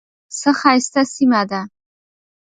څه 0.39 0.49
ښایسته 0.59 1.01
سیمه 1.15 1.41
ده. 1.49 1.61